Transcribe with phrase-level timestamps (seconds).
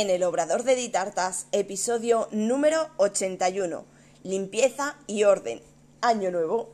[0.00, 3.86] en el Obrador de Ditartas, episodio número 81,
[4.24, 5.62] limpieza y orden.
[6.02, 6.68] Año nuevo.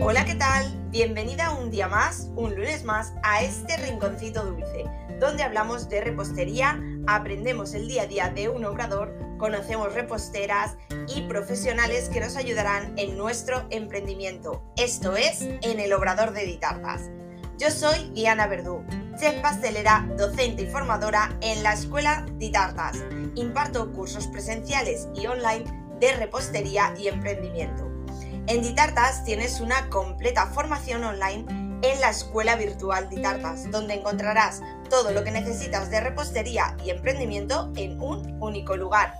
[0.00, 0.64] Hola, ¿qué tal?
[0.88, 4.86] Bienvenida un día más, un lunes más, a este rinconcito dulce,
[5.20, 10.74] donde hablamos de repostería, aprendemos el día a día de un obrador, conocemos reposteras
[11.14, 14.64] y profesionales que nos ayudarán en nuestro emprendimiento.
[14.78, 17.10] Esto es en el Obrador de Ditartas.
[17.58, 18.84] Yo soy Diana Verdú,
[19.18, 22.98] chef pastelera, docente y formadora en la Escuela Ditartas.
[23.34, 25.64] Imparto cursos presenciales y online
[25.98, 27.90] de repostería y emprendimiento.
[28.46, 31.46] En Ditartas tienes una completa formación online
[31.82, 37.72] en la Escuela Virtual Ditartas, donde encontrarás todo lo que necesitas de repostería y emprendimiento
[37.74, 39.14] en un único lugar.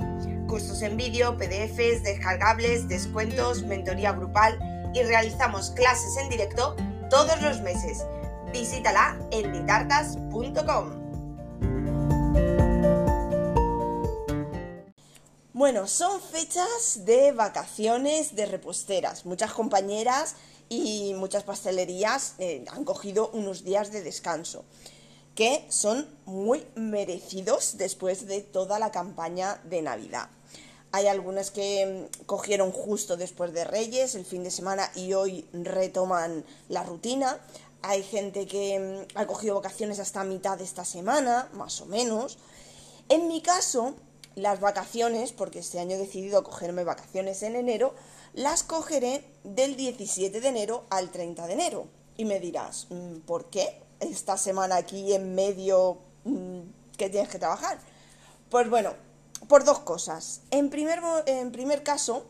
[0.47, 4.61] Cursos en vídeo, PDFs, descargables, descuentos, mentoría grupal
[4.95, 6.77] y realizamos clases en directo
[7.11, 8.05] todos los meses
[8.53, 11.09] visítala en ditartas.com.
[15.53, 19.27] Bueno, son fechas de vacaciones de reposteras.
[19.27, 20.37] Muchas compañeras
[20.69, 24.65] y muchas pastelerías eh, han cogido unos días de descanso
[25.35, 30.29] que son muy merecidos después de toda la campaña de Navidad.
[30.91, 35.47] Hay algunas que mm, cogieron justo después de Reyes, el fin de semana, y hoy
[35.53, 37.39] retoman la rutina
[37.83, 42.39] hay gente que mm, ha cogido vacaciones hasta mitad de esta semana, más o menos.
[43.09, 43.95] En mi caso,
[44.35, 47.95] las vacaciones, porque este año he decidido cogerme vacaciones en enero,
[48.35, 51.87] las cogeré del 17 de enero al 30 de enero.
[52.17, 56.61] Y me dirás, mm, ¿por qué esta semana aquí en medio mm,
[56.97, 57.79] que tienes que trabajar?
[58.51, 58.95] Pues bueno,
[59.49, 60.41] por dos cosas.
[60.51, 62.27] En primer, en primer caso,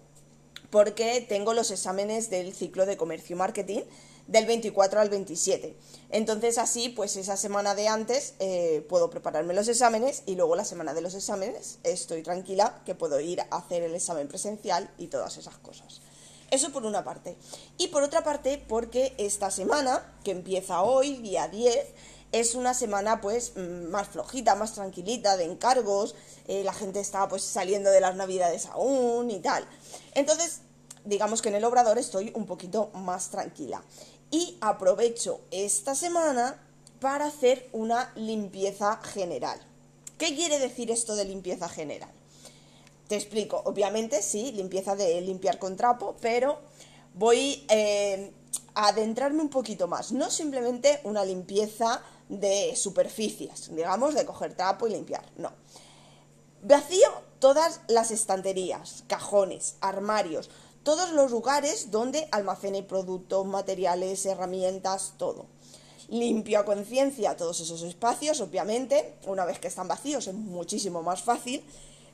[0.71, 3.81] porque tengo los exámenes del ciclo de comercio y marketing
[4.29, 5.77] del 24 al 27.
[6.11, 10.65] Entonces así, pues esa semana de antes eh, puedo prepararme los exámenes y luego la
[10.65, 15.09] semana de los exámenes estoy tranquila que puedo ir a hacer el examen presencial y
[15.09, 16.01] todas esas cosas.
[16.51, 17.37] Eso por una parte.
[17.77, 21.87] Y por otra parte, porque esta semana, que empieza hoy, día 10,
[22.33, 26.15] es una semana pues mm, más flojita, más tranquilita de encargos,
[26.47, 29.67] eh, la gente está pues saliendo de las navidades aún y tal.
[30.15, 30.61] Entonces,
[31.05, 33.83] digamos que en el obrador estoy un poquito más tranquila
[34.31, 36.63] y aprovecho esta semana
[37.01, 39.61] para hacer una limpieza general.
[40.19, 42.11] ¿Qué quiere decir esto de limpieza general?
[43.09, 46.59] Te explico, obviamente sí, limpieza de limpiar con trapo, pero
[47.15, 48.33] voy eh,
[48.75, 54.87] a adentrarme un poquito más, no simplemente una limpieza de superficies, digamos, de coger trapo
[54.87, 55.53] y limpiar, no.
[56.63, 57.09] Vacío
[57.39, 60.51] todas las estanterías, cajones, armarios,
[60.89, 65.45] todos los lugares donde almacene productos, materiales, herramientas, todo.
[66.09, 71.21] Limpio a conciencia todos esos espacios, obviamente, una vez que están vacíos es muchísimo más
[71.23, 71.63] fácil,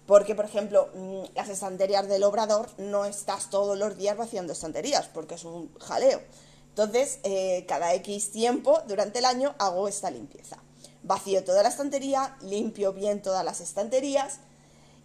[0.09, 5.07] porque, por ejemplo, mm, las estanterías del obrador no estás todos los días vaciando estanterías,
[5.07, 6.21] porque es un jaleo.
[6.71, 10.59] Entonces, eh, cada X tiempo durante el año hago esta limpieza.
[11.05, 14.41] Vacío toda la estantería, limpio bien todas las estanterías.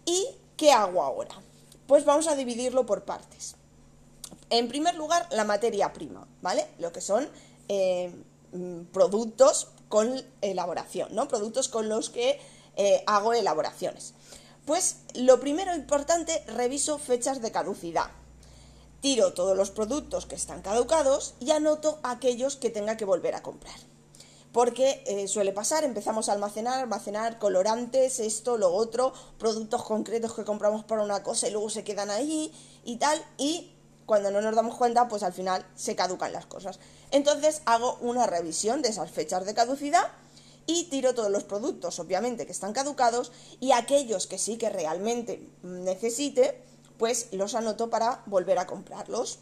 [0.06, 0.26] ¿Y
[0.56, 1.36] qué hago ahora?
[1.86, 3.59] Pues vamos a dividirlo por partes.
[4.50, 6.66] En primer lugar, la materia prima, ¿vale?
[6.78, 7.28] Lo que son
[7.68, 8.12] eh,
[8.52, 11.28] mm, productos con elaboración, ¿no?
[11.28, 12.40] Productos con los que
[12.76, 14.14] eh, hago elaboraciones.
[14.66, 18.10] Pues lo primero importante, reviso fechas de caducidad.
[19.00, 23.42] Tiro todos los productos que están caducados y anoto aquellos que tenga que volver a
[23.42, 23.78] comprar.
[24.52, 30.44] Porque eh, suele pasar, empezamos a almacenar, almacenar colorantes, esto, lo otro, productos concretos que
[30.44, 32.52] compramos para una cosa y luego se quedan ahí
[32.84, 33.72] y tal, y
[34.10, 36.80] cuando no nos damos cuenta, pues al final se caducan las cosas.
[37.12, 40.02] Entonces hago una revisión de esas fechas de caducidad
[40.66, 45.48] y tiro todos los productos, obviamente, que están caducados y aquellos que sí que realmente
[45.62, 46.60] necesite,
[46.98, 49.38] pues los anoto para volver a comprarlos.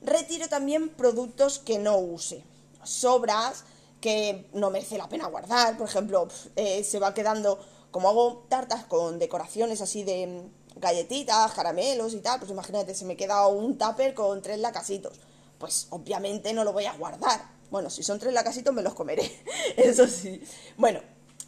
[0.00, 2.42] Retiro también productos que no use,
[2.82, 3.62] sobras
[4.00, 6.26] que no merece la pena guardar, por ejemplo,
[6.56, 7.60] eh, se va quedando,
[7.92, 13.16] como hago tartas con decoraciones así de galletitas, caramelos y tal, pues imagínate, se me
[13.16, 15.20] queda un tupper con tres lacasitos.
[15.58, 17.40] Pues obviamente no lo voy a guardar.
[17.70, 19.30] Bueno, si son tres lacasitos me los comeré,
[19.76, 20.42] eso sí.
[20.76, 21.00] Bueno,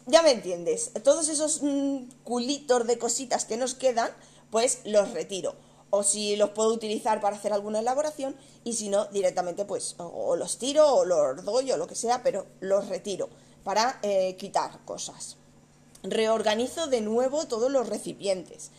[0.05, 0.91] ya me entiendes.
[1.03, 4.09] Todos esos mm, culitos de cositas que nos quedan,
[4.51, 5.55] pues los retiro.
[5.89, 10.35] O si los puedo utilizar para hacer alguna elaboración, y si no, directamente pues o,
[10.35, 13.29] los tiro o los doy o lo que sea, pero los retiro
[13.63, 15.37] para eh, quitar cosas.
[16.03, 18.71] Reorganizo de nuevo todos los recipientes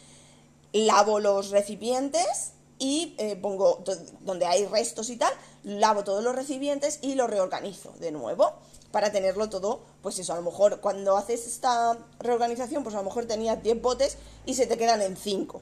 [0.84, 3.82] lavo los recipientes y eh, pongo
[4.20, 5.32] donde hay restos y tal,
[5.64, 8.52] lavo todos los recipientes y lo reorganizo de nuevo
[8.90, 13.04] para tenerlo todo, pues eso, a lo mejor cuando haces esta reorganización, pues a lo
[13.04, 15.60] mejor tenías 10 botes y se te quedan en 5,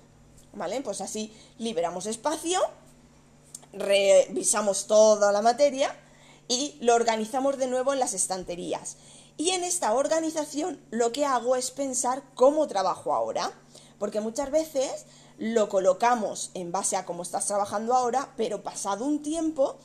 [0.52, 0.80] ¿vale?
[0.82, 2.60] Pues así liberamos espacio,
[3.72, 5.96] revisamos toda la materia
[6.48, 8.96] y lo organizamos de nuevo en las estanterías.
[9.36, 13.52] Y en esta organización lo que hago es pensar cómo trabajo ahora,
[14.04, 15.06] porque muchas veces
[15.38, 19.78] lo colocamos en base a cómo estás trabajando ahora, pero pasado un tiempo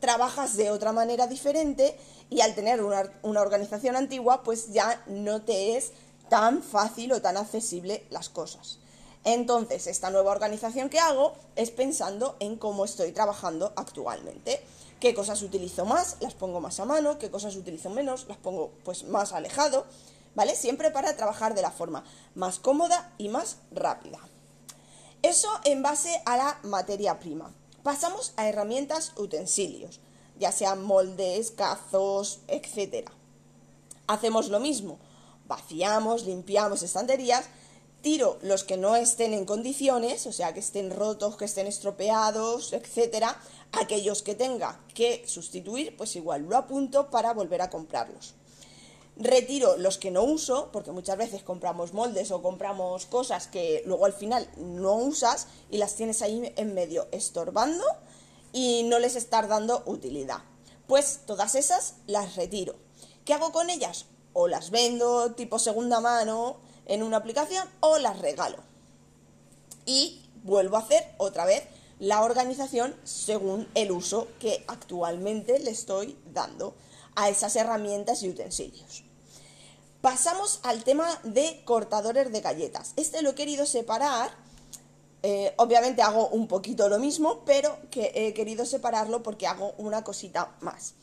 [0.00, 1.94] trabajas de otra manera diferente
[2.30, 5.92] y al tener una, una, organización antigua, pues ya no te es
[6.30, 8.78] tan fácil o tan accesible las cosas.
[9.24, 14.64] Entonces, esta nueva organización que hago es pensando en cómo estoy trabajando actualmente.
[15.00, 18.70] Qué cosas utilizo más, las pongo más a mano, qué cosas utilizo menos, las pongo
[18.84, 19.84] pues más alejado,
[20.36, 20.54] ¿vale?
[20.54, 22.04] Siempre para trabajar de la forma
[22.36, 24.20] más cómoda y más rápida.
[25.22, 27.52] Eso en base a la materia prima.
[27.82, 29.98] Pasamos a herramientas utensilios,
[30.38, 33.08] ya sean moldes, cazos, etc.
[34.06, 34.98] Hacemos lo mismo.
[35.46, 37.46] Vaciamos, limpiamos estanterías,
[38.02, 42.72] tiro los que no estén en condiciones, o sea, que estén rotos, que estén estropeados,
[42.72, 43.26] etc.
[43.72, 48.34] Aquellos que tenga que sustituir, pues igual lo apunto para volver a comprarlos
[49.16, 54.04] retiro los que no uso, porque muchas veces compramos moldes o compramos cosas que luego
[54.04, 57.84] al final no usas y las tienes ahí en medio estorbando
[58.52, 60.42] y no les estás dando utilidad.
[60.86, 62.76] Pues todas esas las retiro.
[63.24, 64.06] ¿Qué hago con ellas?
[64.32, 68.58] O las vendo tipo segunda mano en una aplicación o las regalo.
[69.86, 71.64] Y vuelvo a hacer otra vez
[71.98, 76.74] la organización según el uso que actualmente le estoy dando
[77.14, 79.05] a esas herramientas y utensilios.
[80.06, 82.92] Pasamos al tema de cortadores de galletas.
[82.94, 84.30] Este lo he querido separar.
[85.24, 90.04] Eh, obviamente hago un poquito lo mismo, pero que he querido separarlo porque hago una
[90.04, 90.94] cosita más.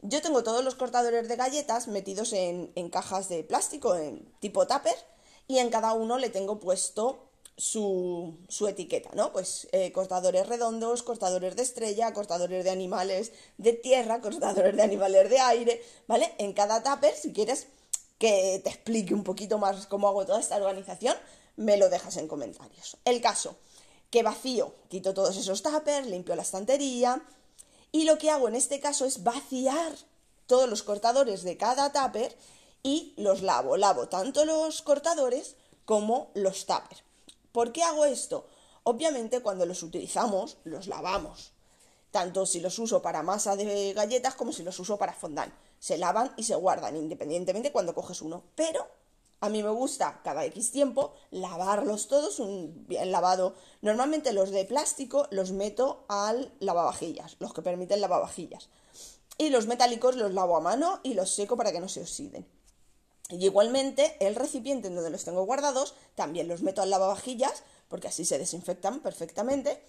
[0.00, 4.96] Yo tengo todos los cortadores de galletas metidos en, cajas de plástico, en tipo tupper,
[5.46, 7.28] y en cada uno le tengo puesto
[7.58, 9.30] su, etiqueta, ¿no?
[9.34, 15.28] Pues eh, cortadores redondos, cortadores de estrella, cortadores de animales de tierra, cortadores de animales
[15.28, 16.32] de aire, ¿vale?
[16.38, 17.66] En cada tupper, si quieres,
[18.22, 21.16] que te explique un poquito más cómo hago toda esta organización,
[21.56, 22.96] me lo dejas en comentarios.
[23.04, 23.56] El caso,
[24.10, 27.20] que vacío, quito todos esos tuppers, limpio la estantería
[27.90, 29.92] y lo que hago en este caso es vaciar
[30.46, 32.36] todos los cortadores de cada tupper
[32.84, 33.76] y los lavo.
[33.76, 37.02] Lavo tanto los cortadores como los tuppers.
[37.50, 38.46] ¿Por qué hago esto?
[38.84, 41.50] Obviamente cuando los utilizamos, los lavamos.
[42.12, 45.98] Tanto si los uso para masa de galletas como si los uso para fondant se
[45.98, 48.44] lavan y se guardan independientemente cuando coges uno.
[48.54, 48.86] Pero
[49.40, 53.56] a mí me gusta cada X tiempo lavarlos todos, un bien lavado.
[53.80, 58.68] Normalmente los de plástico los meto al lavavajillas, los que permiten lavavajillas.
[59.38, 62.46] Y los metálicos los lavo a mano y los seco para que no se oxiden.
[63.28, 68.06] Y igualmente el recipiente en donde los tengo guardados también los meto al lavavajillas porque
[68.06, 69.82] así se desinfectan perfectamente.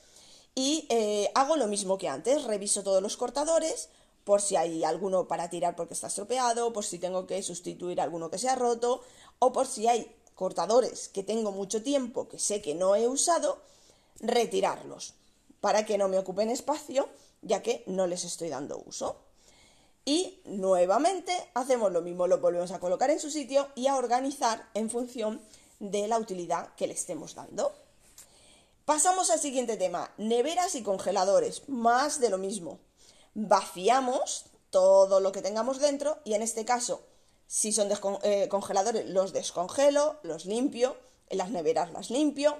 [0.55, 3.89] Y eh, hago lo mismo que antes, reviso todos los cortadores,
[4.23, 8.29] por si hay alguno para tirar porque está estropeado, por si tengo que sustituir alguno
[8.29, 9.01] que se ha roto,
[9.39, 13.61] o por si hay cortadores que tengo mucho tiempo que sé que no he usado,
[14.19, 15.13] retirarlos
[15.61, 17.09] para que no me ocupen espacio,
[17.41, 19.17] ya que no les estoy dando uso.
[20.05, 24.69] Y nuevamente hacemos lo mismo, lo volvemos a colocar en su sitio y a organizar
[24.73, 25.41] en función
[25.79, 27.71] de la utilidad que le estemos dando.
[28.85, 32.79] Pasamos al siguiente tema, neveras y congeladores, más de lo mismo
[33.33, 37.01] vaciamos todo lo que tengamos dentro y en este caso,
[37.47, 37.89] si son
[38.23, 40.97] eh, congeladores, los descongelo, los limpio,
[41.29, 42.57] en las neveras las limpio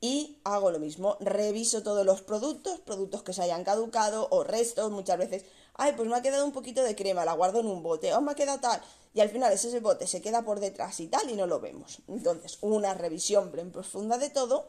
[0.00, 4.90] y hago lo mismo, reviso todos los productos, productos que se hayan caducado o restos,
[4.90, 5.44] muchas veces,
[5.74, 8.20] ay, pues me ha quedado un poquito de crema, la guardo en un bote, o
[8.20, 8.82] me ha quedado tal,
[9.14, 12.00] y al final ese bote se queda por detrás y tal y no lo vemos.
[12.08, 14.66] Entonces, una revisión bien profunda de todo,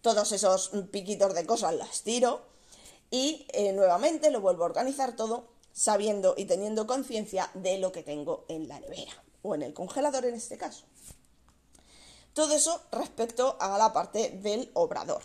[0.00, 2.42] todos esos piquitos de cosas las tiro,
[3.14, 8.02] y eh, nuevamente lo vuelvo a organizar todo sabiendo y teniendo conciencia de lo que
[8.02, 10.84] tengo en la nevera o en el congelador en este caso.
[12.32, 15.22] Todo eso respecto a la parte del obrador.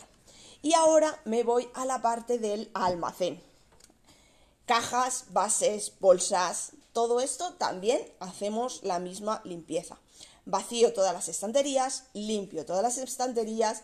[0.62, 3.42] Y ahora me voy a la parte del almacén.
[4.66, 9.98] Cajas, bases, bolsas, todo esto también hacemos la misma limpieza.
[10.44, 13.82] Vacío todas las estanterías, limpio todas las estanterías,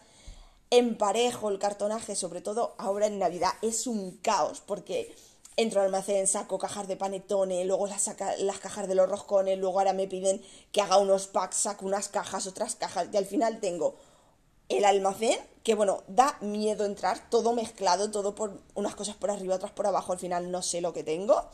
[0.71, 5.15] emparejo el cartonaje, sobre todo ahora en Navidad, es un caos porque
[5.57, 9.79] entro al almacén, saco cajas de panetone, luego las, las cajas de los roscones, luego
[9.79, 10.43] ahora me piden
[10.73, 13.97] que haga unos packs, saco unas cajas, otras cajas, y al final tengo
[14.69, 19.55] el almacén, que bueno, da miedo entrar, todo mezclado, todo por unas cosas por arriba,
[19.55, 21.45] otras por abajo, al final no sé lo que tengo.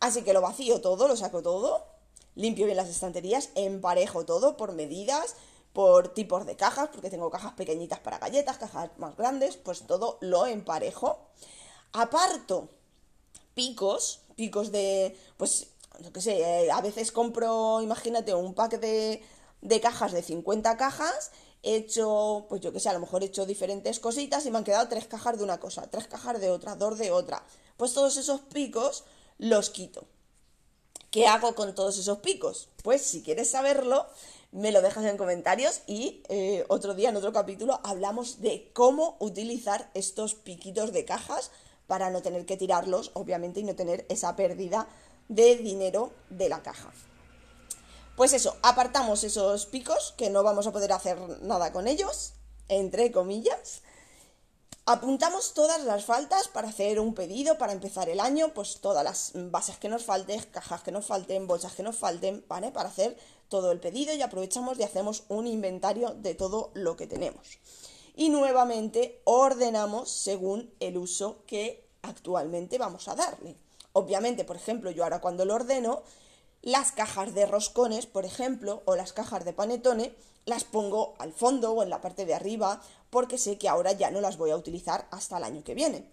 [0.00, 1.84] Así que lo vacío todo, lo saco todo,
[2.34, 5.36] limpio bien las estanterías, emparejo todo por medidas,
[5.74, 10.16] por tipos de cajas, porque tengo cajas pequeñitas para galletas, cajas más grandes, pues todo
[10.22, 11.18] lo emparejo.
[11.92, 12.70] Aparto
[13.54, 15.66] picos, picos de, pues,
[16.00, 19.22] no que sé, eh, a veces compro, imagínate, un pack de,
[19.60, 21.30] de cajas de 50 cajas
[21.64, 24.58] he hecho, pues yo que sé, a lo mejor he hecho diferentes cositas y me
[24.58, 27.42] han quedado tres cajas de una cosa, tres cajas de otra, dos de otra.
[27.78, 29.04] Pues todos esos picos
[29.38, 30.04] los quito.
[31.10, 32.68] ¿Qué hago con todos esos picos?
[32.82, 34.06] Pues si quieres saberlo,
[34.54, 39.16] me lo dejas en comentarios y eh, otro día en otro capítulo hablamos de cómo
[39.18, 41.50] utilizar estos piquitos de cajas
[41.88, 44.86] para no tener que tirarlos, obviamente, y no tener esa pérdida
[45.28, 46.92] de dinero de la caja.
[48.16, 52.34] Pues eso, apartamos esos picos, que no vamos a poder hacer nada con ellos,
[52.68, 53.82] entre comillas.
[54.86, 59.32] Apuntamos todas las faltas para hacer un pedido, para empezar el año, pues todas las
[59.34, 62.70] bases que nos falten, cajas que nos falten, bolsas que nos falten, ¿vale?
[62.70, 63.16] Para hacer
[63.54, 67.60] todo el pedido y aprovechamos y hacemos un inventario de todo lo que tenemos.
[68.16, 73.54] Y nuevamente ordenamos según el uso que actualmente vamos a darle.
[73.92, 76.02] Obviamente, por ejemplo, yo ahora cuando lo ordeno,
[76.62, 81.74] las cajas de roscones, por ejemplo, o las cajas de panetone, las pongo al fondo
[81.74, 84.56] o en la parte de arriba porque sé que ahora ya no las voy a
[84.56, 86.10] utilizar hasta el año que viene.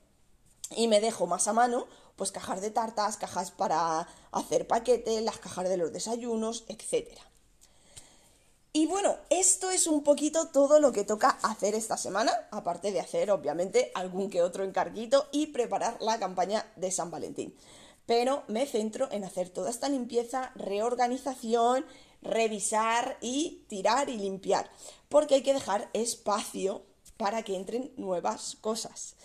[0.75, 5.39] Y me dejo más a mano, pues cajas de tartas, cajas para hacer paquete, las
[5.39, 7.30] cajas de los desayunos, etc.
[8.73, 13.01] Y bueno, esto es un poquito todo lo que toca hacer esta semana, aparte de
[13.01, 17.53] hacer obviamente algún que otro encarguito y preparar la campaña de San Valentín
[18.11, 21.85] pero me centro en hacer toda esta limpieza, reorganización,
[22.21, 24.69] revisar y tirar y limpiar,
[25.07, 26.83] porque hay que dejar espacio
[27.15, 29.15] para que entren nuevas cosas.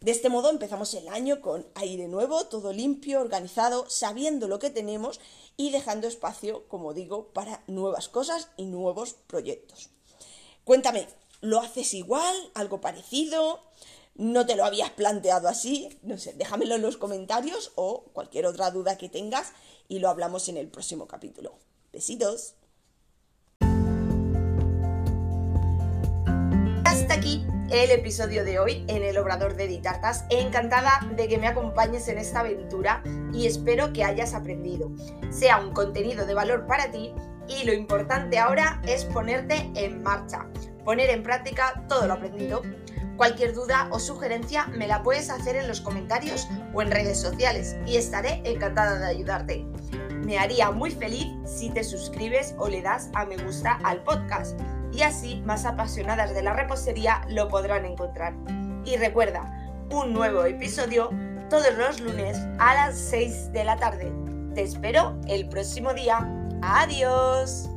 [0.00, 4.70] De este modo empezamos el año con aire nuevo, todo limpio, organizado, sabiendo lo que
[4.70, 5.20] tenemos
[5.56, 9.90] y dejando espacio, como digo, para nuevas cosas y nuevos proyectos.
[10.64, 11.08] Cuéntame,
[11.40, 12.36] ¿lo haces igual?
[12.54, 13.60] ¿Algo parecido?
[14.18, 18.72] no te lo habías planteado así, no sé, déjamelo en los comentarios o cualquier otra
[18.72, 19.52] duda que tengas
[19.88, 21.54] y lo hablamos en el próximo capítulo.
[21.92, 22.54] Besitos.
[27.70, 30.24] El episodio de hoy en el Obrador de Ditartas.
[30.30, 34.90] Encantada de que me acompañes en esta aventura y espero que hayas aprendido.
[35.30, 37.12] Sea un contenido de valor para ti
[37.46, 40.46] y lo importante ahora es ponerte en marcha,
[40.84, 42.62] poner en práctica todo lo aprendido
[43.18, 47.74] Cualquier duda o sugerencia me la puedes hacer en los comentarios o en redes sociales
[47.84, 49.66] y estaré encantada de ayudarte.
[50.24, 54.56] Me haría muy feliz si te suscribes o le das a me gusta al podcast
[54.92, 58.34] y así más apasionadas de la repostería lo podrán encontrar.
[58.84, 59.44] Y recuerda,
[59.90, 61.10] un nuevo episodio
[61.48, 64.12] todos los lunes a las 6 de la tarde.
[64.54, 66.18] Te espero el próximo día.
[66.62, 67.68] Adiós.